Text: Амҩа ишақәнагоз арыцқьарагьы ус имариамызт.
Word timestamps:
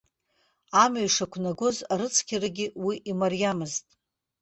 Амҩа 0.83 1.05
ишақәнагоз 1.07 1.77
арыцқьарагьы 1.91 2.67
ус 2.87 2.97
имариамызт. 3.11 3.85